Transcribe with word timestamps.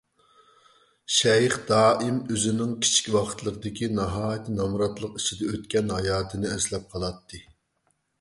شەيخ 1.15 1.57
دائىم 1.71 2.15
ئۆزىنىڭ 2.35 2.71
كىچىك 2.85 3.09
ۋاقىتلىرىدىكى 3.15 3.89
ناھايىتى 3.99 4.55
نامراتلىق 4.55 5.21
ئىچىدە 5.21 5.51
ئۆتكەن 5.51 5.93
ھاياتىنى 5.97 6.51
ئەسلەپ 6.55 6.89
قالاتتى. 6.95 7.43